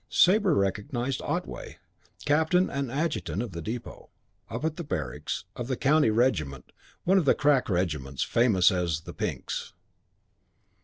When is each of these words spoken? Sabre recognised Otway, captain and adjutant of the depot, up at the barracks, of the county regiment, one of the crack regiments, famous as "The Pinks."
Sabre 0.09 0.55
recognised 0.55 1.21
Otway, 1.23 1.77
captain 2.25 2.71
and 2.71 2.91
adjutant 2.91 3.43
of 3.43 3.51
the 3.51 3.61
depot, 3.61 4.09
up 4.49 4.65
at 4.65 4.75
the 4.75 4.83
barracks, 4.83 5.45
of 5.55 5.67
the 5.67 5.77
county 5.77 6.09
regiment, 6.09 6.71
one 7.03 7.19
of 7.19 7.25
the 7.25 7.35
crack 7.35 7.69
regiments, 7.69 8.23
famous 8.23 8.71
as 8.71 9.01
"The 9.01 9.13
Pinks." 9.13 9.73